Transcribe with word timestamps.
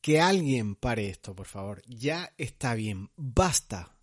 que 0.00 0.20
alguien 0.20 0.74
pare 0.74 1.08
esto, 1.08 1.34
por 1.34 1.46
favor. 1.46 1.82
Ya 1.86 2.32
está 2.38 2.74
bien. 2.74 3.10
Basta. 3.16 3.94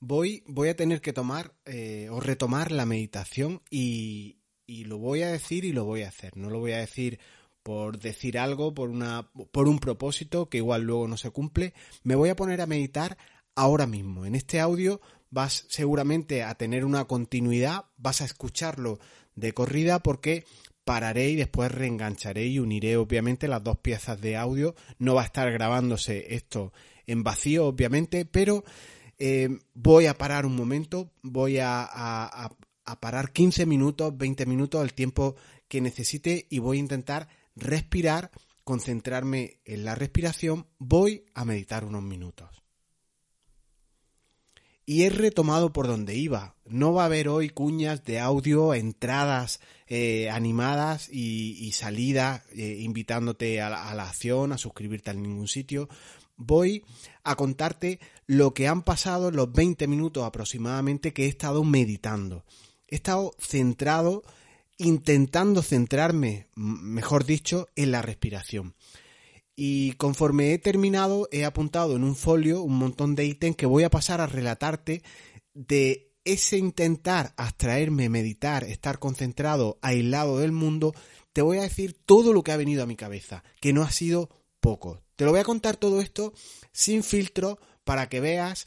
Voy, 0.00 0.42
voy 0.46 0.68
a 0.68 0.76
tener 0.76 1.00
que 1.00 1.12
tomar 1.12 1.54
eh, 1.64 2.08
o 2.10 2.20
retomar 2.20 2.72
la 2.72 2.86
meditación 2.86 3.62
y, 3.70 4.38
y 4.66 4.84
lo 4.84 4.98
voy 4.98 5.22
a 5.22 5.30
decir 5.30 5.64
y 5.64 5.72
lo 5.72 5.84
voy 5.84 6.02
a 6.02 6.08
hacer. 6.08 6.36
No 6.36 6.50
lo 6.50 6.58
voy 6.58 6.72
a 6.72 6.78
decir 6.78 7.20
por 7.62 7.98
decir 7.98 8.38
algo, 8.38 8.74
por, 8.74 8.90
una, 8.90 9.30
por 9.52 9.68
un 9.68 9.78
propósito 9.78 10.48
que 10.48 10.58
igual 10.58 10.82
luego 10.82 11.06
no 11.08 11.16
se 11.16 11.30
cumple. 11.30 11.74
Me 12.02 12.16
voy 12.16 12.28
a 12.28 12.36
poner 12.36 12.60
a 12.60 12.66
meditar 12.66 13.16
ahora 13.54 13.86
mismo. 13.86 14.26
En 14.26 14.34
este 14.34 14.60
audio 14.60 15.00
vas 15.30 15.66
seguramente 15.68 16.42
a 16.42 16.54
tener 16.56 16.84
una 16.84 17.04
continuidad, 17.04 17.86
vas 17.96 18.20
a 18.20 18.24
escucharlo 18.24 18.98
de 19.34 19.52
corrida 19.54 20.00
porque 20.00 20.44
pararé 20.84 21.30
y 21.30 21.36
después 21.36 21.70
reengancharé 21.70 22.46
y 22.46 22.58
uniré 22.58 22.96
obviamente 22.96 23.48
las 23.48 23.62
dos 23.62 23.78
piezas 23.78 24.20
de 24.20 24.36
audio. 24.36 24.74
No 24.98 25.14
va 25.14 25.22
a 25.22 25.26
estar 25.26 25.50
grabándose 25.52 26.34
esto 26.34 26.72
en 27.06 27.22
vacío 27.22 27.66
obviamente, 27.66 28.24
pero 28.24 28.64
eh, 29.18 29.48
voy 29.74 30.06
a 30.06 30.18
parar 30.18 30.46
un 30.46 30.56
momento, 30.56 31.12
voy 31.22 31.58
a, 31.58 31.82
a, 31.82 32.50
a 32.84 33.00
parar 33.00 33.32
15 33.32 33.66
minutos, 33.66 34.16
20 34.16 34.46
minutos, 34.46 34.82
el 34.82 34.94
tiempo 34.94 35.36
que 35.68 35.80
necesite 35.80 36.46
y 36.50 36.58
voy 36.58 36.78
a 36.78 36.80
intentar 36.80 37.28
respirar, 37.54 38.30
concentrarme 38.64 39.60
en 39.64 39.84
la 39.84 39.94
respiración, 39.94 40.66
voy 40.78 41.24
a 41.34 41.44
meditar 41.44 41.84
unos 41.84 42.02
minutos. 42.02 42.61
Y 44.84 45.04
he 45.04 45.10
retomado 45.10 45.72
por 45.72 45.86
donde 45.86 46.16
iba. 46.16 46.56
No 46.66 46.92
va 46.92 47.02
a 47.02 47.06
haber 47.06 47.28
hoy 47.28 47.50
cuñas 47.50 48.04
de 48.04 48.18
audio, 48.18 48.74
entradas 48.74 49.60
eh, 49.94 50.30
animadas 50.30 51.08
y, 51.12 51.58
y 51.60 51.72
salidas 51.72 52.42
eh, 52.56 52.78
invitándote 52.80 53.60
a 53.60 53.68
la, 53.68 54.04
acción, 54.04 54.52
a 54.52 54.58
suscribirte 54.58 55.10
a 55.10 55.14
ningún 55.14 55.48
sitio. 55.48 55.88
Voy 56.36 56.84
a 57.24 57.36
contarte 57.36 58.00
lo 58.26 58.54
que 58.54 58.68
han 58.68 58.82
pasado 58.82 59.30
los 59.30 59.52
20 59.52 59.86
minutos 59.88 60.24
aproximadamente 60.24 61.12
que 61.12 61.26
he 61.26 61.28
estado 61.28 61.62
meditando. 61.62 62.44
He 62.88 62.94
estado 62.94 63.34
centrado 63.38 64.22
intentando 64.78 65.62
centrarme, 65.62 66.48
mejor 66.54 67.24
dicho, 67.24 67.68
en 67.76 67.92
la 67.92 68.02
respiración. 68.02 68.74
Y 69.54 69.92
conforme 69.92 70.52
he 70.52 70.58
terminado, 70.58 71.28
he 71.30 71.44
apuntado 71.44 71.96
en 71.96 72.04
un 72.04 72.16
folio 72.16 72.62
un 72.62 72.78
montón 72.78 73.14
de 73.14 73.26
ítems 73.26 73.56
que 73.56 73.66
voy 73.66 73.84
a 73.84 73.90
pasar 73.90 74.20
a 74.20 74.26
relatarte 74.26 75.02
de 75.54 76.12
ese 76.24 76.56
intentar 76.56 77.34
abstraerme, 77.36 78.08
meditar, 78.08 78.64
estar 78.64 78.98
concentrado, 78.98 79.78
aislado 79.82 80.38
del 80.38 80.52
mundo, 80.52 80.94
te 81.32 81.42
voy 81.42 81.58
a 81.58 81.62
decir 81.62 81.94
todo 82.04 82.32
lo 82.32 82.42
que 82.42 82.52
ha 82.52 82.56
venido 82.56 82.82
a 82.82 82.86
mi 82.86 82.96
cabeza, 82.96 83.42
que 83.60 83.72
no 83.72 83.82
ha 83.82 83.90
sido 83.90 84.30
poco. 84.60 85.02
Te 85.16 85.24
lo 85.24 85.32
voy 85.32 85.40
a 85.40 85.44
contar 85.44 85.76
todo 85.76 86.00
esto 86.00 86.32
sin 86.72 87.02
filtro 87.02 87.58
para 87.84 88.08
que 88.08 88.20
veas 88.20 88.66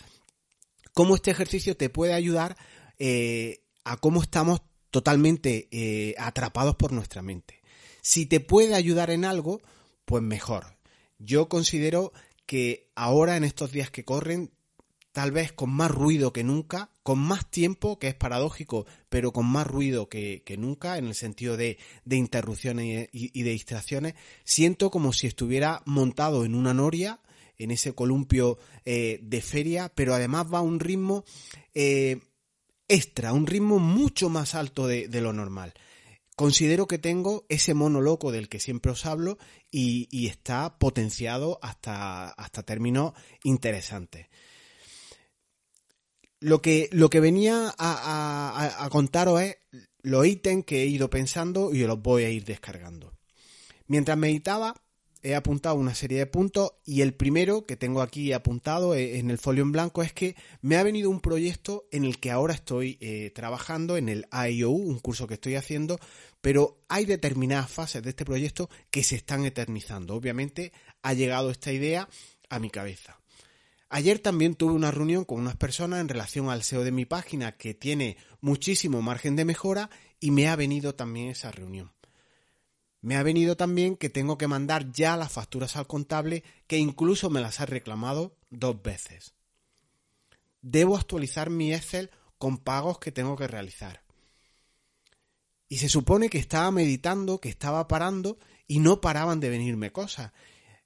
cómo 0.93 1.15
este 1.15 1.31
ejercicio 1.31 1.77
te 1.77 1.89
puede 1.89 2.13
ayudar 2.13 2.57
eh, 2.99 3.63
a 3.83 3.97
cómo 3.97 4.21
estamos 4.21 4.61
totalmente 4.91 5.67
eh, 5.71 6.15
atrapados 6.17 6.75
por 6.75 6.91
nuestra 6.91 7.21
mente. 7.21 7.61
Si 8.01 8.25
te 8.25 8.39
puede 8.39 8.75
ayudar 8.75 9.09
en 9.09 9.25
algo, 9.25 9.61
pues 10.05 10.23
mejor. 10.23 10.74
Yo 11.17 11.49
considero 11.49 12.11
que 12.45 12.91
ahora 12.95 13.37
en 13.37 13.43
estos 13.43 13.71
días 13.71 13.89
que 13.89 14.05
corren, 14.05 14.51
tal 15.11 15.31
vez 15.31 15.53
con 15.53 15.69
más 15.69 15.91
ruido 15.91 16.33
que 16.33 16.43
nunca, 16.43 16.91
con 17.01 17.19
más 17.19 17.49
tiempo, 17.49 17.99
que 17.99 18.09
es 18.09 18.15
paradójico, 18.15 18.85
pero 19.09 19.31
con 19.31 19.45
más 19.45 19.65
ruido 19.65 20.09
que, 20.09 20.43
nunca, 20.57 20.97
en 20.97 21.05
el 21.05 21.15
sentido 21.15 21.55
de, 21.55 21.77
interrupciones 22.09 23.09
y, 23.11 23.43
de 23.43 23.51
distracciones, 23.51 24.15
siento 24.43 24.91
como 24.91 25.13
si 25.13 25.27
estuviera 25.27 25.81
montado 25.85 26.45
en 26.45 26.53
una 26.53 26.73
noria, 26.73 27.21
en 27.57 27.71
ese 27.71 27.93
columpio 27.93 28.57
eh, 28.83 29.19
de 29.23 29.41
feria, 29.41 29.91
pero 29.95 30.13
además 30.13 30.47
va 30.53 30.57
a 30.57 30.63
un 30.63 30.79
ritmo 30.81 31.23
eh, 31.73 32.19
extra, 32.87 33.33
un 33.33 33.47
ritmo 33.47 33.79
mucho 33.79 34.29
más 34.29 34.55
alto 34.55 34.87
de, 34.87 35.07
lo 35.21 35.31
normal. 35.31 35.73
Considero 36.35 36.85
que 36.85 36.97
tengo 36.97 37.45
ese 37.47 37.73
mono 37.73 38.01
loco 38.01 38.31
del 38.31 38.49
que 38.49 38.59
siempre 38.59 38.91
os 38.91 39.05
hablo 39.05 39.37
y, 39.71 40.27
está 40.27 40.77
potenciado 40.77 41.59
hasta, 41.61 42.29
hasta 42.29 42.63
términos 42.63 43.13
interesantes. 43.43 44.27
Lo 46.41 46.61
que, 46.61 46.89
lo 46.91 47.09
que 47.09 47.21
venía 47.21 47.73
a, 47.77 48.73
a, 48.77 48.85
a 48.85 48.89
contaros 48.89 49.41
es 49.41 49.57
los 50.01 50.27
ítems 50.27 50.65
que 50.65 50.83
he 50.83 50.87
ido 50.87 51.09
pensando 51.09 51.73
y 51.73 51.83
los 51.85 52.01
voy 52.01 52.25
a 52.25 52.29
ir 52.29 52.43
descargando. 52.43 53.13
Mientras 53.87 54.17
meditaba, 54.17 54.75
he 55.25 55.33
apuntado 55.33 55.75
una 55.75 55.95
serie 55.95 56.19
de 56.19 56.27
puntos 56.27 56.73
y 56.85 57.01
el 57.01 57.15
primero 57.15 57.65
que 57.65 57.75
tengo 57.75 58.03
aquí 58.03 58.31
apuntado 58.31 58.93
e, 58.93 59.17
en 59.17 59.31
el 59.31 59.39
folio 59.39 59.63
en 59.63 59.71
blanco 59.71 60.03
es 60.03 60.13
que 60.13 60.35
me 60.61 60.77
ha 60.77 60.83
venido 60.83 61.09
un 61.09 61.19
proyecto 61.19 61.87
en 61.91 62.05
el 62.05 62.19
que 62.19 62.29
ahora 62.29 62.53
estoy 62.53 62.99
eh, 63.01 63.31
trabajando 63.33 63.97
en 63.97 64.07
el 64.07 64.27
IO, 64.51 64.69
un 64.69 64.99
curso 64.99 65.25
que 65.25 65.33
estoy 65.33 65.55
haciendo, 65.55 65.99
pero 66.41 66.77
hay 66.89 67.05
determinadas 67.05 67.71
fases 67.71 68.03
de 68.03 68.11
este 68.11 68.23
proyecto 68.23 68.69
que 68.91 69.01
se 69.01 69.15
están 69.15 69.45
eternizando. 69.45 70.13
Obviamente 70.13 70.71
ha 71.01 71.13
llegado 71.13 71.49
esta 71.49 71.71
idea 71.71 72.07
a 72.49 72.59
mi 72.59 72.69
cabeza. 72.69 73.19
Ayer 73.89 74.19
también 74.19 74.53
tuve 74.53 74.73
una 74.73 74.91
reunión 74.91 75.25
con 75.25 75.39
unas 75.39 75.55
personas 75.55 76.01
en 76.01 76.09
relación 76.09 76.49
al 76.49 76.61
SEO 76.61 76.83
de 76.83 76.91
mi 76.91 77.05
página 77.05 77.53
que 77.53 77.73
tiene 77.73 78.17
muchísimo 78.41 79.01
margen 79.01 79.35
de 79.35 79.45
mejora 79.45 79.89
y 80.19 80.29
me 80.29 80.49
ha 80.49 80.55
venido 80.55 80.93
también 80.93 81.29
esa 81.29 81.51
reunión. 81.51 81.91
Me 83.05 83.17
ha 83.17 83.21
venido 83.21 83.55
también 83.55 83.97
que 83.97 84.09
tengo 84.09 84.35
que 84.39 84.47
mandar 84.47 84.91
ya 84.91 85.15
las 85.15 85.31
facturas 85.31 85.75
al 85.75 85.85
contable 85.85 86.43
que 86.65 86.79
incluso 86.79 87.29
me 87.29 87.39
las 87.39 87.59
ha 87.59 87.67
reclamado 87.67 88.35
dos 88.49 88.81
veces. 88.81 89.35
Debo 90.63 90.97
actualizar 90.97 91.51
mi 91.51 91.71
Excel 91.71 92.09
con 92.39 92.57
pagos 92.57 92.97
que 92.97 93.11
tengo 93.11 93.35
que 93.35 93.45
realizar. 93.45 94.01
Y 95.69 95.77
se 95.77 95.87
supone 95.87 96.31
que 96.31 96.39
estaba 96.39 96.71
meditando, 96.71 97.39
que 97.39 97.49
estaba 97.49 97.87
parando 97.87 98.39
y 98.65 98.79
no 98.79 99.01
paraban 99.01 99.39
de 99.39 99.51
venirme 99.51 99.91
cosas. 99.91 100.31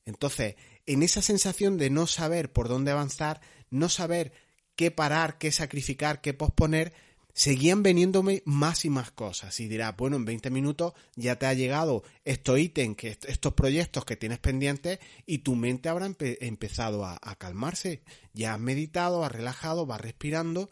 Entonces, 0.04 0.58
en 0.86 1.04
esa 1.04 1.22
sensación 1.22 1.78
de 1.78 1.90
no 1.90 2.06
saber 2.06 2.52
por 2.52 2.68
dónde 2.68 2.92
avanzar, 2.92 3.40
no 3.70 3.88
saber 3.88 4.34
qué 4.76 4.92
parar, 4.92 5.38
qué 5.38 5.54
sacrificar, 5.54 6.20
qué 6.20 6.34
posponer, 6.34 6.92
seguían 7.40 7.84
veniéndome 7.84 8.44
más 8.44 8.84
y 8.84 8.90
más 8.90 9.12
cosas. 9.12 9.62
Y 9.62 9.70
dirás, 9.70 9.96
bueno, 9.96 10.18
en 10.18 10.26
20 10.26 10.50
minutos 10.50 10.92
ya 11.16 11.38
te 11.38 11.46
ha 11.46 11.54
llegado 11.54 12.04
estos 12.26 12.60
ítems, 12.60 12.98
que 12.98 13.18
estos 13.28 13.54
proyectos 13.54 14.04
que 14.04 14.18
tienes 14.18 14.40
pendientes 14.40 15.00
y 15.26 15.38
tu 15.38 15.56
mente 15.56 15.88
habrá 15.88 16.06
empe 16.06 16.46
empezado 16.46 17.06
a, 17.06 17.18
a, 17.22 17.36
calmarse. 17.38 18.02
Ya 18.34 18.56
has 18.56 18.60
meditado, 18.60 19.24
has 19.24 19.32
relajado, 19.32 19.86
vas 19.86 20.02
respirando, 20.02 20.70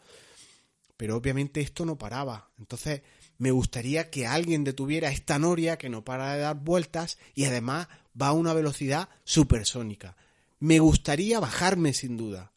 pero 0.98 1.16
obviamente 1.16 1.62
esto 1.62 1.86
no 1.86 1.96
paraba. 1.96 2.50
Entonces, 2.58 3.00
me 3.38 3.50
gustaría 3.50 4.10
que 4.10 4.26
alguien 4.26 4.62
detuviera 4.62 5.10
esta 5.10 5.38
noria 5.38 5.78
que 5.78 5.88
no 5.88 6.04
para 6.04 6.34
de 6.34 6.40
dar 6.40 6.56
vueltas 6.56 7.16
y 7.34 7.46
además 7.46 7.88
va 8.20 8.26
a 8.26 8.32
una 8.32 8.52
velocidad 8.52 9.08
supersónica. 9.24 10.18
Me 10.60 10.80
gustaría 10.80 11.40
bajarme 11.40 11.94
sin 11.94 12.18
duda. 12.18 12.52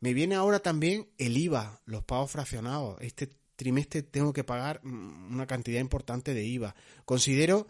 Me 0.00 0.14
viene 0.14 0.34
ahora 0.34 0.60
también 0.60 1.08
el 1.18 1.36
IVA, 1.36 1.80
los 1.84 2.04
pagos 2.04 2.30
fraccionados. 2.30 3.00
Este 3.00 3.30
trimestre 3.56 4.02
tengo 4.02 4.32
que 4.32 4.44
pagar 4.44 4.80
una 4.84 5.46
cantidad 5.46 5.80
importante 5.80 6.34
de 6.34 6.44
IVA. 6.44 6.74
Considero, 7.04 7.66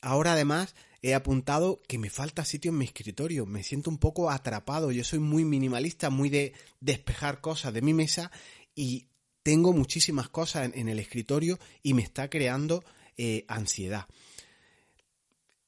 ahora 0.00 0.32
además, 0.32 0.74
he 1.02 1.14
apuntado 1.14 1.80
que 1.86 1.98
me 1.98 2.10
falta 2.10 2.44
sitio 2.44 2.70
en 2.70 2.78
mi 2.78 2.86
escritorio. 2.86 3.44
Me 3.44 3.62
siento 3.62 3.90
un 3.90 3.98
poco 3.98 4.30
atrapado. 4.30 4.90
Yo 4.90 5.04
soy 5.04 5.18
muy 5.18 5.44
minimalista, 5.44 6.08
muy 6.08 6.30
de 6.30 6.54
despejar 6.80 7.40
cosas 7.40 7.74
de 7.74 7.82
mi 7.82 7.92
mesa 7.92 8.30
y 8.74 9.08
tengo 9.42 9.72
muchísimas 9.72 10.28
cosas 10.28 10.66
en, 10.66 10.78
en 10.78 10.88
el 10.88 10.98
escritorio 10.98 11.58
y 11.82 11.94
me 11.94 12.02
está 12.02 12.30
creando 12.30 12.82
eh, 13.16 13.44
ansiedad. 13.48 14.06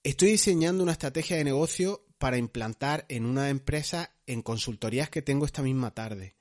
Estoy 0.03 0.31
diseñando 0.31 0.83
una 0.83 0.93
estrategia 0.93 1.37
de 1.37 1.45
negocio 1.45 2.07
para 2.21 2.37
implantar 2.37 3.07
en 3.09 3.25
una 3.25 3.49
empresa 3.49 4.13
en 4.27 4.43
consultorías 4.43 5.09
que 5.09 5.23
tengo 5.23 5.47
esta 5.47 5.63
misma 5.63 5.95
tarde. 5.95 6.37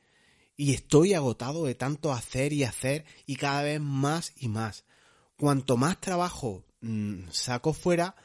Y 0.57 0.73
estoy 0.73 1.13
agotado 1.13 1.63
de 1.63 1.73
tanto 1.73 2.11
hacer 2.11 2.51
y 2.51 2.65
hacer 2.65 3.05
y 3.25 3.37
cada 3.37 3.63
vez 3.63 3.79
más 3.79 4.33
y 4.35 4.49
más. 4.49 4.83
Cuanto 5.37 5.77
más 5.77 6.01
trabajo 6.01 6.65
mmm, 6.81 7.29
saco 7.31 7.71
fuera, 7.71 8.17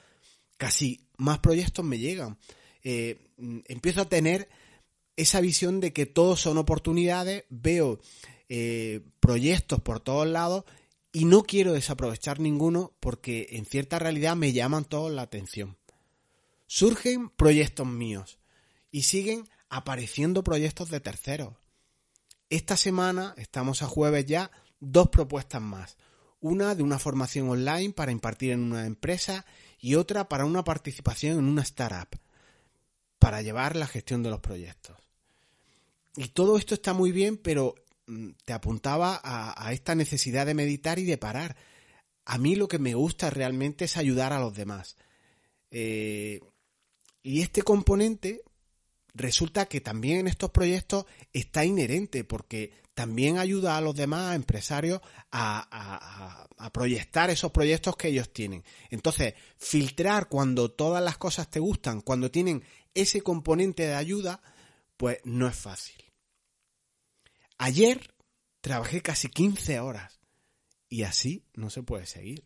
casi 0.57 1.07
más 1.17 1.39
proyectos 1.39 1.85
me 1.85 2.01
llegan. 2.01 2.39
Eh, 2.83 3.31
empiezo 3.69 4.01
a 4.01 4.09
tener 4.09 4.49
esa 5.15 5.41
visión 5.41 5.79
de 5.79 5.93
que 5.93 6.07
todos 6.07 6.41
son 6.41 6.59
oportunidades, 6.59 7.45
veo 7.51 8.01
eh, 8.49 9.01
proyectos 9.21 9.81
por 9.81 10.01
todos 10.01 10.27
lados 10.27 10.65
y 11.13 11.25
no 11.25 11.45
quiero 11.45 11.73
desaprovechar 11.73 12.41
ninguno 12.41 12.97
porque 12.99 13.47
en 13.53 13.65
cierta 13.65 14.01
realidad 14.01 14.35
me 14.35 14.53
llaman 14.53 14.85
todos 14.85 15.13
la 15.13 15.23
atención. 15.23 15.77
Surgen 16.67 17.29
proyectos 17.31 17.87
míos 17.87 18.39
y 18.91 19.03
siguen 19.03 19.49
apareciendo 19.69 20.45
proyectos 20.45 20.91
de 20.91 21.01
terceros. 21.01 21.55
Esta 22.51 22.77
semana, 22.77 23.35
estamos 23.37 23.83
a 23.83 23.87
jueves 23.87 24.27
ya, 24.27 24.51
dos 24.81 25.09
propuestas 25.09 25.61
más. 25.61 25.97
Una 26.41 26.75
de 26.75 26.83
una 26.83 26.99
formación 26.99 27.49
online 27.49 27.93
para 27.93 28.13
impartir 28.13 28.53
en 28.53 28.61
una 28.61 28.87
empresa 28.87 29.47
y 29.81 29.97
otra 29.97 30.29
para 30.29 30.45
una 30.45 30.63
participación 30.63 31.39
en 31.39 31.45
una 31.47 31.63
startup, 31.63 32.19
para 33.19 33.43
llevar 33.43 33.77
la 33.77 33.87
gestión 33.87 34.23
de 34.23 34.31
los 34.31 34.41
proyectos. 34.41 34.97
Y 36.17 36.29
todo 36.29 36.57
esto 36.59 36.75
está 36.75 36.93
muy 36.93 37.13
bien, 37.13 37.37
pero 37.37 37.75
mm, 38.07 38.31
te 38.45 38.53
apuntaba 38.53 39.21
a, 39.25 39.73
esta 39.73 39.95
necesidad 39.95 40.47
de 40.47 40.55
meditar 40.55 40.99
y 40.99 41.05
de 41.05 41.19
parar. 41.19 41.57
A 42.25 42.39
mí 42.39 42.55
lo 42.55 42.69
que 42.69 42.79
me 42.79 42.95
gusta 42.95 43.31
realmente 43.31 43.87
es 43.87 43.97
ayudar 43.97 44.33
a 44.33 44.41
los 44.41 44.55
demás. 44.55 44.97
Eh, 45.71 46.41
y 47.25 47.41
este 47.41 47.63
componente 47.63 48.43
resulta 49.15 49.65
que 49.67 49.81
también 49.81 50.21
en 50.21 50.29
estos 50.29 50.51
proyectos 50.51 51.07
está 51.33 51.65
inherente, 51.65 52.23
porque 52.23 52.73
también 52.93 53.39
ayuda 53.39 53.79
a 53.79 53.81
los 53.81 53.97
demás 53.97 54.37
empresarios 54.37 55.01
a, 55.33 56.47
proyectar 56.73 57.31
esos 57.31 57.51
proyectos 57.51 57.97
que 57.97 58.09
ellos 58.09 58.31
tienen. 58.33 58.63
Entonces, 58.91 59.35
filtrar 59.57 60.29
cuando 60.29 60.71
todas 60.71 61.03
las 61.03 61.17
cosas 61.17 61.49
te 61.49 61.61
gustan, 61.61 62.03
cuando 62.03 62.31
tienen 62.31 62.63
ese 62.93 63.23
componente 63.23 63.85
de 63.85 63.95
ayuda, 63.95 64.43
pues 64.99 65.19
no 65.25 65.49
es 65.49 65.57
fácil. 65.57 65.97
Ayer 67.57 68.15
trabajé 68.61 69.01
casi 69.01 69.29
15 69.29 69.81
horas 69.81 70.21
y 70.91 71.05
así 71.05 71.47
no 71.55 71.71
se 71.71 71.83
puede 71.83 72.05
seguir. 72.05 72.45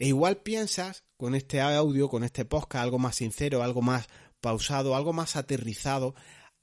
E 0.00 0.06
igual 0.06 0.38
piensas 0.38 1.04
con 1.18 1.34
este 1.34 1.60
audio, 1.60 2.08
con 2.08 2.24
este 2.24 2.46
podcast, 2.46 2.82
algo 2.82 2.98
más 2.98 3.16
sincero, 3.16 3.62
algo 3.62 3.82
más 3.82 4.08
pausado, 4.40 4.96
algo 4.96 5.12
más 5.12 5.36
aterrizado, 5.36 6.14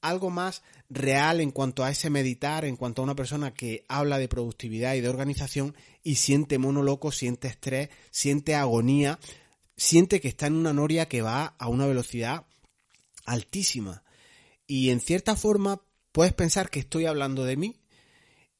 algo 0.01 0.31
más 0.31 0.63
real 0.89 1.39
en 1.39 1.51
cuanto 1.51 1.83
a 1.83 1.91
ese 1.91 2.09
meditar, 2.09 2.65
en 2.65 2.75
cuanto 2.75 3.01
a 3.01 3.05
una 3.05 3.15
persona 3.15 3.53
que 3.53 3.85
habla 3.89 4.17
de 4.17 4.27
productividad 4.27 4.95
y 4.95 5.01
de 5.01 5.09
organización 5.09 5.75
y 6.01 6.15
siente 6.15 6.57
mono 6.57 6.81
loco, 6.81 7.11
siente 7.11 7.47
estrés, 7.47 7.89
siente 8.09 8.55
agonía, 8.55 9.19
siente 9.75 10.19
que 10.19 10.29
está 10.29 10.47
en 10.47 10.55
una 10.55 10.73
noria 10.73 11.07
que 11.07 11.21
va 11.21 11.45
a 11.59 11.67
una 11.67 11.85
velocidad 11.85 12.47
altísima. 13.25 14.03
Y 14.65 14.89
en 14.89 14.99
cierta 14.99 15.35
forma 15.35 15.83
puedes 16.11 16.33
pensar 16.33 16.71
que 16.71 16.79
estoy 16.79 17.05
hablando 17.05 17.45
de 17.45 17.55
mí 17.55 17.75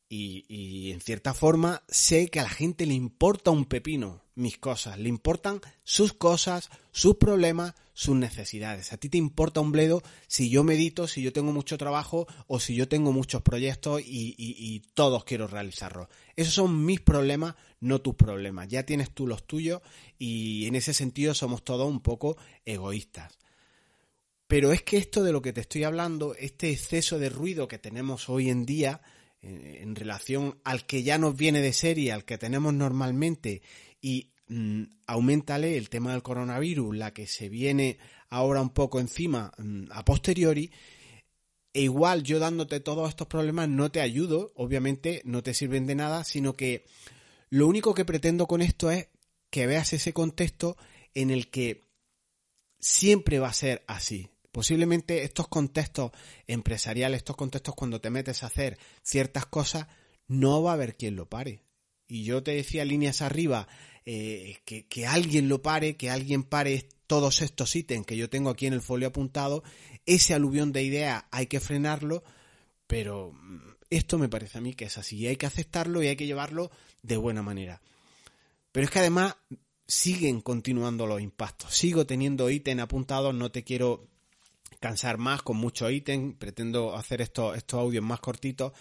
y, 0.08 0.46
y, 0.48 0.92
en 0.92 1.02
cierta 1.02 1.34
forma 1.34 1.82
sé 1.90 2.30
que 2.30 2.40
a 2.40 2.44
la 2.44 2.50
gente 2.50 2.86
le 2.86 2.94
importa 2.94 3.50
un 3.50 3.66
pepino 3.66 4.27
mis 4.38 4.60
cosas, 4.60 5.00
le 5.00 5.10
importan 5.10 5.60
sus 5.84 6.14
cosas, 6.14 6.70
sus 6.92 7.16
problemas, 7.16 7.74
sus 7.94 8.16
necesidades. 8.16 8.94
A 8.94 8.98
ti 8.98 9.10
te 9.10 9.18
importa 9.18 9.62
un 9.62 9.72
bledo 9.72 10.04
si 10.28 10.52
yo 10.52 10.64
medito, 10.64 11.08
si 11.08 11.24
yo 11.24 11.34
tengo 11.34 11.52
mucho 11.52 11.78
trabajo 11.80 12.28
o 12.46 12.60
si 12.60 12.76
yo 12.76 12.88
tengo 12.88 13.12
muchos 13.12 13.42
proyectos 13.42 14.04
y, 14.06 14.84
todos 14.94 15.24
quiero 15.24 15.48
realizarlos. 15.48 16.08
Esos 16.36 16.54
son 16.54 16.86
mis 16.86 17.02
problemas, 17.02 17.56
no 17.80 18.00
tus 18.00 18.14
problemas. 18.14 18.68
Ya 18.68 18.84
tienes 18.84 19.12
tú 19.12 19.26
los 19.26 19.48
tuyos 19.48 19.82
y 20.20 20.68
en 20.68 20.76
ese 20.76 20.94
sentido 20.94 21.34
somos 21.34 21.64
todos 21.64 21.90
un 21.90 22.02
poco 22.02 22.38
egoístas. 22.64 23.40
Pero 24.46 24.72
es 24.72 24.84
que 24.84 24.98
esto 24.98 25.24
de 25.24 25.32
lo 25.32 25.42
que 25.42 25.52
te 25.52 25.62
estoy 25.62 25.84
hablando, 25.84 26.36
este 26.36 26.70
exceso 26.70 27.18
de 27.18 27.30
ruido 27.30 27.68
que 27.68 27.80
tenemos 27.80 28.30
hoy 28.30 28.50
en 28.52 28.68
día, 28.68 29.02
en 29.42 29.96
relación 29.96 30.60
al 30.64 30.86
que 30.86 31.04
ya 31.04 31.18
nos 31.18 31.36
viene 31.36 31.62
de 31.62 31.74
serie, 31.74 32.12
al 32.12 32.26
que 32.26 32.38
tenemos 32.38 32.74
normalmente, 32.74 33.62
y 34.02 34.34
mm, 34.48 34.84
aumentale 35.08 35.78
el 35.78 35.90
tema 35.90 36.12
del 36.12 36.24
coronavirus, 36.24 36.96
la 36.96 37.14
que 37.14 37.28
se 37.28 37.50
viene 37.50 37.98
ahora 38.30 38.62
un 38.62 38.70
poco 38.70 39.00
encima 39.00 39.52
mm, 39.58 39.86
a 39.92 40.04
posteriori, 40.06 40.72
e 41.74 41.82
igual 41.82 42.24
yo 42.24 42.40
dándote 42.40 42.80
todos 42.80 43.10
estos 43.10 43.28
problemas 43.28 43.70
no 43.70 43.92
te 43.92 44.02
ayudo, 44.02 44.52
obviamente 44.56 45.22
no 45.26 45.44
te 45.44 45.54
sirven 45.54 45.86
de 45.86 45.96
nada, 45.96 46.24
sino 46.24 46.54
que 46.54 46.86
lo 47.50 47.68
único 47.68 47.94
que 47.94 48.06
pretendo 48.06 48.48
con 48.48 48.62
esto 48.62 48.90
es 48.92 49.10
que 49.50 49.68
veas 49.68 49.94
ese 49.94 50.14
contexto 50.14 50.78
en 51.14 51.30
el 51.30 51.50
que 51.50 51.88
siempre 52.80 53.40
va 53.40 53.50
a 53.50 53.54
ser 53.54 53.84
así. 53.88 54.30
Posiblemente 54.52 55.24
estos 55.24 55.48
contextos 55.48 56.12
empresariales, 56.48 57.18
estos 57.18 57.36
contextos 57.36 57.76
cuando 57.76 58.02
te 58.02 58.10
metes 58.10 58.44
a 58.44 58.48
hacer 58.48 58.78
ciertas 59.04 59.46
cosas, 59.46 59.88
no 60.28 60.64
va 60.64 60.72
a 60.72 60.74
haber 60.74 60.98
quien 60.98 61.16
lo 61.16 61.30
pare. 61.30 61.62
Y 62.08 62.24
yo 62.24 62.44
te 62.44 62.52
decía 62.52 62.86
líneas 62.86 63.22
arriba, 63.22 63.68
eh, 64.06 64.58
que, 64.66 64.88
que, 64.88 65.06
alguien 65.06 65.50
lo 65.50 65.62
pare, 65.62 65.98
que 65.98 66.10
alguien 66.10 66.44
pare 66.44 66.88
todos 67.08 67.42
estos 67.42 67.76
ítems 67.76 68.06
que 68.06 68.18
yo 68.18 68.30
tengo 68.30 68.50
aquí 68.50 68.66
en 68.66 68.74
el 68.74 68.82
folio 68.82 69.10
apuntado, 69.10 69.64
ese 70.06 70.34
aluvión 70.34 70.72
de 70.72 70.84
ideas 70.84 71.26
hay 71.32 71.48
que 71.48 71.60
frenarlo, 71.60 72.24
pero 72.88 73.34
mm, 73.34 73.60
esto 73.90 74.18
me 74.18 74.30
parece 74.30 74.58
a 74.58 74.62
mí 74.62 74.74
que 74.74 74.86
es 74.86 74.98
así, 74.98 75.18
y 75.18 75.28
hay 75.28 75.36
que 75.36 75.46
aceptarlo 75.46 76.04
y 76.04 76.08
hay 76.08 76.16
que 76.16 76.26
llevarlo 76.26 76.72
de 77.02 77.18
buena 77.18 77.42
manera. 77.42 77.82
Pero 78.72 78.86
es 78.86 78.92
que 78.92 79.00
además 79.00 79.36
siguen 79.88 80.42
continuando 80.42 81.08
los 81.08 81.22
impactos, 81.22 81.74
sigo 81.76 82.06
teniendo 82.06 82.50
ítems 82.50 82.82
apuntados, 82.82 83.34
no 83.34 83.52
te 83.52 83.64
quiero 83.64 84.08
cansar 84.80 85.18
más 85.18 85.42
con 85.42 85.58
muchos 85.58 85.92
ítems, 85.92 86.36
pretendo 86.38 86.96
hacer 86.96 87.22
estos, 87.22 87.58
estos 87.58 87.80
audios 87.80 88.04
más 88.04 88.20
cortitos, 88.20 88.74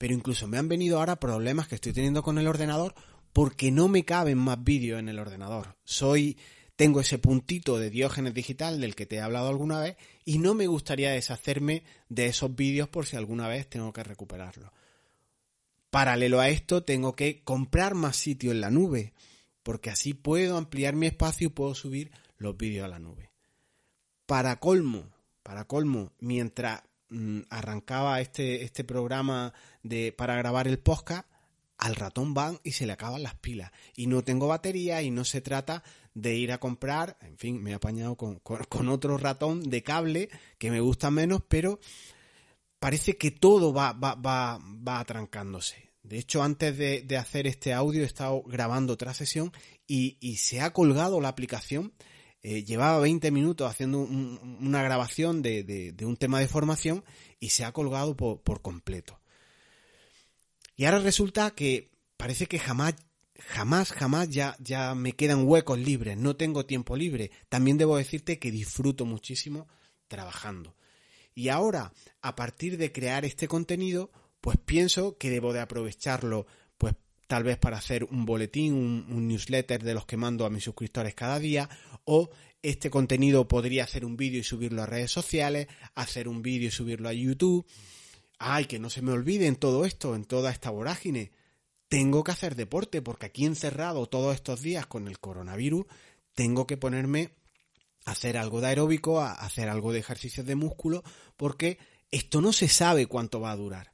pero 0.00 0.14
incluso 0.14 0.48
me 0.48 0.56
han 0.56 0.66
venido 0.66 0.98
ahora 0.98 1.20
problemas 1.20 1.68
que 1.68 1.74
estoy 1.74 1.92
teniendo 1.92 2.22
con 2.22 2.38
el 2.38 2.46
ordenador 2.46 2.94
porque 3.34 3.70
no 3.70 3.86
me 3.86 4.06
caben 4.06 4.38
más 4.38 4.64
vídeos 4.64 4.98
en 4.98 5.10
el 5.10 5.18
ordenador. 5.18 5.76
Soy 5.84 6.38
tengo 6.74 7.02
ese 7.02 7.18
puntito 7.18 7.78
de 7.78 7.90
Diógenes 7.90 8.32
digital 8.32 8.80
del 8.80 8.94
que 8.94 9.04
te 9.04 9.16
he 9.16 9.20
hablado 9.20 9.50
alguna 9.50 9.78
vez 9.78 9.98
y 10.24 10.38
no 10.38 10.54
me 10.54 10.68
gustaría 10.68 11.10
deshacerme 11.10 11.82
de 12.08 12.24
esos 12.24 12.56
vídeos 12.56 12.88
por 12.88 13.04
si 13.04 13.18
alguna 13.18 13.46
vez 13.46 13.68
tengo 13.68 13.92
que 13.92 14.02
recuperarlos. 14.02 14.70
Paralelo 15.90 16.40
a 16.40 16.48
esto, 16.48 16.82
tengo 16.82 17.14
que 17.14 17.44
comprar 17.44 17.94
más 17.94 18.16
sitio 18.16 18.52
en 18.52 18.62
la 18.62 18.70
nube, 18.70 19.12
porque 19.62 19.90
así 19.90 20.14
puedo 20.14 20.56
ampliar 20.56 20.96
mi 20.96 21.08
espacio 21.08 21.48
y 21.48 21.50
puedo 21.50 21.74
subir 21.74 22.10
los 22.38 22.56
vídeos 22.56 22.86
a 22.86 22.88
la 22.88 22.98
nube. 22.98 23.30
Para 24.24 24.56
colmo, 24.60 25.10
para 25.42 25.66
colmo, 25.66 26.14
mientras 26.20 26.84
mm, 27.10 27.40
arrancaba 27.50 28.20
este, 28.20 28.64
este 28.64 28.84
programa 28.84 29.52
de, 29.82 30.12
para 30.12 30.36
grabar 30.36 30.66
el 30.66 30.78
podcast, 30.78 31.26
al 31.80 31.96
ratón 31.96 32.34
van 32.34 32.60
y 32.62 32.72
se 32.72 32.86
le 32.86 32.92
acaban 32.92 33.22
las 33.22 33.34
pilas. 33.36 33.72
Y 33.96 34.06
no 34.06 34.22
tengo 34.22 34.48
batería 34.48 35.02
y 35.02 35.10
no 35.10 35.24
se 35.24 35.40
trata 35.40 35.82
de 36.14 36.34
ir 36.36 36.52
a 36.52 36.58
comprar, 36.58 37.16
en 37.22 37.38
fin, 37.38 37.62
me 37.62 37.70
he 37.70 37.74
apañado 37.74 38.16
con, 38.16 38.40
otro 38.88 39.16
ratón 39.16 39.62
de 39.62 39.82
cable 39.82 40.28
que 40.58 40.70
me 40.70 40.80
gusta 40.80 41.10
menos, 41.10 41.42
pero 41.48 41.80
parece 42.78 43.16
que 43.16 43.30
todo 43.30 43.72
va, 43.72 43.92
va, 43.92 44.14
va, 44.14 44.58
va 44.58 45.00
atrancándose. 45.00 45.90
De 46.02 46.18
hecho, 46.18 46.42
antes 46.42 46.76
de, 46.76 47.16
hacer 47.16 47.46
este 47.46 47.72
audio 47.72 48.02
he 48.02 48.06
estado 48.06 48.42
grabando 48.42 48.94
otra 48.94 49.14
sesión 49.14 49.52
y, 49.86 50.18
y 50.20 50.36
se 50.36 50.60
ha 50.60 50.72
colgado 50.72 51.20
la 51.20 51.28
aplicación 51.28 51.92
eh, 52.42 52.64
llevaba 52.64 52.98
20 53.00 53.30
minutos 53.30 53.70
haciendo 53.70 53.98
una 53.98 54.82
grabación 54.82 55.42
de, 55.42 55.94
un 56.02 56.16
tema 56.16 56.40
de 56.40 56.48
formación 56.48 57.04
y 57.38 57.50
se 57.50 57.64
ha 57.64 57.72
colgado 57.72 58.16
por, 58.16 58.62
completo. 58.62 59.20
Y 60.76 60.86
ahora 60.86 61.00
resulta 61.00 61.50
que 61.50 61.90
parece 62.16 62.46
que 62.46 62.58
jamás, 62.58 62.94
jamás, 63.38 63.92
jamás 63.92 64.30
ya, 64.30 64.56
ya 64.58 64.94
me 64.94 65.12
quedan 65.12 65.46
huecos 65.46 65.78
libres, 65.78 66.16
no 66.16 66.36
tengo 66.36 66.64
tiempo 66.64 66.96
libre. 66.96 67.30
También 67.50 67.76
debo 67.76 67.98
decirte 67.98 68.38
que 68.38 68.50
disfruto 68.50 69.04
muchísimo 69.04 69.68
trabajando. 70.08 70.74
Y 71.34 71.48
ahora, 71.48 71.92
a 72.22 72.36
partir 72.36 72.78
de 72.78 72.90
crear 72.90 73.26
este 73.26 73.48
contenido, 73.48 74.10
pues 74.40 74.56
pienso 74.56 75.18
que 75.18 75.30
debo 75.30 75.52
de 75.52 75.60
aprovecharlo 75.60 76.46
tal 77.30 77.44
vez 77.44 77.58
para 77.58 77.76
hacer 77.76 78.02
un 78.02 78.26
boletín, 78.26 78.74
un, 78.74 79.28
newsletter 79.28 79.84
de 79.84 79.94
los 79.94 80.04
que 80.04 80.16
mando 80.16 80.44
a 80.44 80.50
mis 80.50 80.64
suscriptores 80.64 81.14
cada 81.14 81.38
día, 81.38 81.70
o 82.04 82.28
este 82.60 82.90
contenido 82.90 83.46
podría 83.46 83.84
hacer 83.84 84.04
un 84.04 84.16
vídeo 84.16 84.40
y 84.40 84.42
subirlo 84.42 84.82
a 84.82 84.86
redes 84.86 85.12
sociales, 85.12 85.68
hacer 85.94 86.26
un 86.26 86.42
vídeo 86.42 86.66
y 86.66 86.72
subirlo 86.72 87.08
a 87.08 87.12
YouTube. 87.12 87.64
Ay, 88.40 88.64
que 88.64 88.80
no 88.80 88.90
se 88.90 89.00
me 89.00 89.12
olvide 89.12 89.46
en 89.46 89.54
todo 89.54 89.84
esto, 89.84 90.16
en 90.16 90.24
toda 90.24 90.50
esta 90.50 90.70
vorágine. 90.70 91.30
Tengo 91.88 92.24
que 92.24 92.32
hacer 92.32 92.56
deporte 92.56 93.00
porque 93.00 93.26
aquí 93.26 93.46
encerrado 93.46 94.08
todos 94.08 94.34
estos 94.34 94.60
días 94.60 94.86
con 94.86 95.06
el 95.06 95.20
coronavirus, 95.20 95.86
tengo 96.34 96.66
que 96.66 96.78
ponerme 96.78 97.36
a 98.06 98.10
hacer 98.10 98.38
algo 98.38 98.60
de 98.60 98.66
aeróbico, 98.66 99.20
a 99.20 99.34
hacer 99.34 99.68
algo 99.68 99.92
de 99.92 100.00
ejercicios 100.00 100.46
de 100.46 100.56
músculo, 100.56 101.04
porque 101.36 101.78
esto 102.10 102.40
no 102.40 102.52
se 102.52 102.66
sabe 102.66 103.06
cuánto 103.06 103.40
va 103.40 103.52
a 103.52 103.56
durar. 103.56 103.92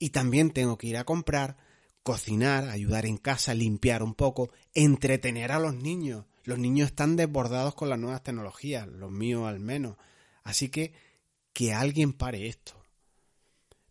Y 0.00 0.10
también 0.10 0.50
tengo 0.50 0.76
que 0.76 0.88
ir 0.88 0.96
a 0.96 1.04
comprar, 1.04 1.64
cocinar, 2.06 2.68
ayudar 2.68 3.04
en 3.04 3.16
casa, 3.16 3.52
limpiar 3.52 4.04
un 4.04 4.14
poco, 4.14 4.52
entretener 4.74 5.50
a 5.50 5.58
los 5.58 5.74
niños. 5.74 6.24
Los 6.44 6.56
niños 6.56 6.90
están 6.90 7.16
desbordados 7.16 7.74
con 7.74 7.88
las 7.88 7.98
nuevas 7.98 8.22
tecnologías, 8.22 8.86
los 8.86 9.10
míos 9.10 9.48
al 9.48 9.58
menos. 9.58 9.96
Así 10.44 10.68
que 10.68 10.94
que 11.52 11.74
alguien 11.74 12.12
pare 12.12 12.46
esto. 12.46 12.80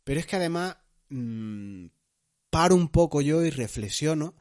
Pero 0.05 0.22
es 0.22 0.25
que 0.25 0.38
además 0.38 0.77
mm, 1.10 1.88
paro 2.50 2.75
un 2.75 2.88
poco 2.88 3.19
yo 3.19 3.43
y 3.43 3.50
reflexiono 3.50 4.34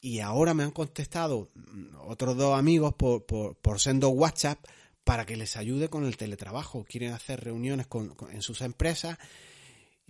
y 0.00 0.20
ahora 0.20 0.54
me 0.54 0.62
han 0.62 0.70
contestado 0.70 1.50
mm, 1.56 1.96
otros 2.02 2.36
dos 2.36 2.56
amigos 2.56 2.94
por, 2.94 3.26
por, 3.26 3.56
por 3.56 3.80
sendo 3.80 4.10
WhatsApp 4.10 4.64
para 5.02 5.26
que 5.26 5.36
les 5.36 5.56
ayude 5.56 5.88
con 5.88 6.04
el 6.04 6.16
teletrabajo. 6.16 6.84
Quieren 6.84 7.14
hacer 7.14 7.42
reuniones 7.42 7.88
en 8.30 8.42
sus 8.42 8.60
empresas 8.60 9.18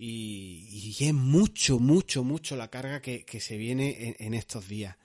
y, 0.03 0.95
es 0.99 1.13
mucho, 1.13 1.77
mucho, 1.77 2.23
mucho 2.23 2.55
la 2.55 2.69
carga 2.69 3.01
que, 3.01 3.39
se 3.39 3.57
viene 3.57 4.15
en, 4.17 4.33
estos 4.33 4.67
días. 4.67 4.97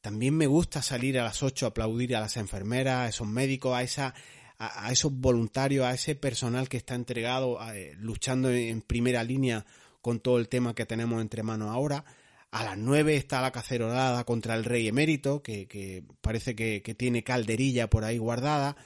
también 0.00 0.36
me 0.36 0.48
gusta 0.48 0.82
salir 0.82 1.20
a 1.20 1.22
las 1.22 1.44
8 1.44 1.64
a 1.64 1.68
aplaudir 1.68 2.16
a 2.16 2.20
las 2.20 2.36
enfermeras, 2.36 2.96
a 2.96 3.08
esos 3.08 3.28
médicos, 3.28 3.72
a 3.72 3.82
esa 3.82 4.14
a, 4.58 4.90
esos 4.92 5.12
voluntarios, 5.12 5.86
a 5.86 5.94
ese 5.94 6.14
personal 6.16 6.68
que 6.68 6.76
está 6.76 6.94
entregado, 6.94 7.58
eh, 7.72 7.94
luchando 7.98 8.50
en 8.50 8.80
primera 8.82 9.22
línea 9.24 9.64
con 10.00 10.20
todo 10.20 10.38
el 10.38 10.48
tema 10.48 10.74
que 10.74 10.86
tenemos 10.86 11.20
entre 11.20 11.42
manos 11.44 11.70
ahora. 11.70 12.04
A 12.50 12.64
las 12.64 12.78
9 12.78 13.16
está 13.16 13.40
la 13.40 13.52
cacerolada 13.52 14.24
contra 14.24 14.54
el 14.54 14.64
rey 14.64 14.88
emérito, 14.88 15.42
que, 15.42 16.04
parece 16.20 16.54
que, 16.54 16.82
que, 16.82 16.94
tiene 16.94 17.24
calderilla 17.24 17.88
por 17.88 18.04
ahí 18.04 18.18
guardada. 18.18 18.76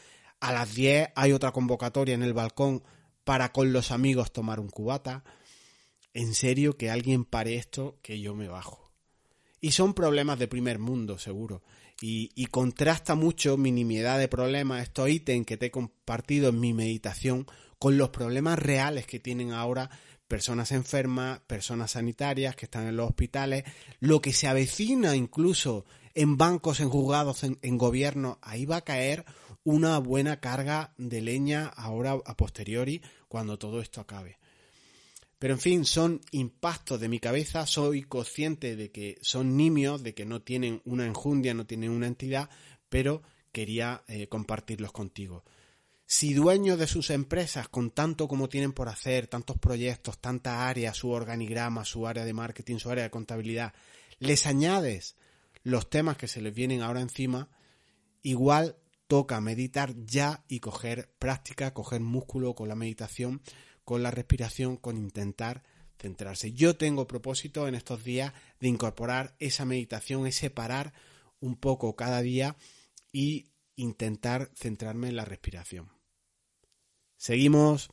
A 0.40 0.52
las 0.52 0.74
10 0.74 1.10
hay 1.14 1.32
otra 1.32 1.52
convocatoria 1.52 2.14
en 2.14 2.22
el 2.22 2.34
balcón 2.34 2.82
para 3.24 3.52
con 3.52 3.72
los 3.72 3.90
amigos 3.90 4.32
tomar 4.32 4.60
un 4.60 4.68
cubata. 4.68 5.24
En 6.16 6.34
serio, 6.34 6.78
que 6.78 6.88
alguien 6.88 7.26
pare 7.26 7.56
esto, 7.56 7.98
que 8.00 8.18
yo 8.18 8.34
me 8.34 8.48
bajo. 8.48 8.90
Y 9.60 9.72
son 9.72 9.92
problemas 9.92 10.38
de 10.38 10.48
primer 10.48 10.78
mundo, 10.78 11.18
seguro. 11.18 11.62
Y, 12.00 12.46
contrasta 12.46 13.14
mucho 13.14 13.58
mi 13.58 13.70
nimiedad 13.70 14.18
de 14.18 14.26
problemas, 14.26 14.82
estos 14.82 15.10
ítems 15.10 15.44
que 15.44 15.58
te 15.58 15.66
he 15.66 15.70
compartido 15.70 16.48
en 16.48 16.58
mi 16.58 16.72
meditación, 16.72 17.46
con 17.78 17.98
los 17.98 18.08
problemas 18.08 18.58
reales 18.58 19.04
que 19.06 19.20
tienen 19.20 19.52
ahora 19.52 19.90
personas 20.26 20.72
enfermas, 20.72 21.40
personas 21.40 21.90
sanitarias 21.90 22.56
que 22.56 22.64
están 22.64 22.86
en 22.86 22.96
los 22.96 23.10
hospitales, 23.10 23.64
lo 24.00 24.22
que 24.22 24.32
se 24.32 24.48
avecina 24.48 25.16
incluso 25.16 25.84
en 26.14 26.38
bancos, 26.38 26.80
en 26.80 26.88
juzgados, 26.88 27.44
en, 27.44 27.58
en 27.60 27.76
gobiernos, 27.76 28.38
ahí 28.40 28.64
va 28.64 28.76
a 28.76 28.84
caer 28.84 29.26
una 29.64 29.98
buena 29.98 30.40
carga 30.40 30.94
de 30.96 31.20
leña 31.20 31.66
ahora 31.66 32.16
a 32.24 32.36
posteriori 32.38 33.02
cuando 33.28 33.58
todo 33.58 33.82
esto 33.82 34.00
acabe. 34.00 34.38
Pero 35.38 35.54
en 35.54 35.60
fin, 35.60 35.84
son 35.84 36.20
impactos 36.30 36.98
de 36.98 37.08
mi 37.08 37.20
cabeza, 37.20 37.66
soy 37.66 38.02
consciente 38.02 38.74
de 38.74 38.90
que 38.90 39.18
son 39.20 39.56
nimios, 39.56 40.02
de 40.02 40.14
que 40.14 40.24
no 40.24 40.40
tienen 40.40 40.80
una 40.84 41.04
enjundia, 41.04 41.52
no 41.52 41.66
tienen 41.66 41.90
una 41.90 42.06
entidad, 42.06 42.48
pero 42.88 43.22
quería 43.52 44.02
eh, 44.08 44.28
compartirlos 44.28 44.92
contigo. 44.92 45.44
Si 46.06 46.32
dueños 46.34 46.78
de 46.78 46.86
sus 46.86 47.10
empresas, 47.10 47.68
con 47.68 47.90
tanto 47.90 48.28
como 48.28 48.48
tienen 48.48 48.72
por 48.72 48.88
hacer, 48.88 49.26
tantos 49.26 49.58
proyectos, 49.58 50.20
tantas 50.20 50.54
áreas, 50.54 50.96
su 50.96 51.10
organigrama, 51.10 51.84
su 51.84 52.06
área 52.06 52.24
de 52.24 52.32
marketing, 52.32 52.78
su 52.78 52.90
área 52.90 53.04
de 53.04 53.10
contabilidad, 53.10 53.74
les 54.18 54.46
añades 54.46 55.16
los 55.64 55.90
temas 55.90 56.16
que 56.16 56.28
se 56.28 56.40
les 56.40 56.54
vienen 56.54 56.80
ahora 56.80 57.00
encima, 57.00 57.50
igual 58.22 58.76
toca 59.08 59.40
meditar 59.40 59.94
ya 60.04 60.44
y 60.48 60.60
coger 60.60 61.10
práctica, 61.18 61.74
coger 61.74 62.00
músculo 62.00 62.54
con 62.54 62.68
la 62.68 62.76
meditación 62.76 63.42
con 63.86 64.02
la 64.02 64.10
respiración, 64.10 64.76
con 64.76 64.96
intentar 64.96 65.62
centrarse. 65.98 66.52
Yo 66.52 66.76
tengo 66.76 67.06
propósito 67.06 67.68
en 67.68 67.76
estos 67.76 68.02
días 68.02 68.32
de 68.60 68.66
incorporar 68.66 69.36
esa 69.38 69.64
meditación, 69.64 70.26
ese 70.26 70.50
parar 70.50 70.92
un 71.38 71.54
poco 71.54 71.94
cada 71.94 72.20
día 72.20 72.56
y 73.12 73.52
intentar 73.76 74.50
centrarme 74.56 75.08
en 75.08 75.16
la 75.16 75.24
respiración. 75.24 75.88
Seguimos. 77.16 77.90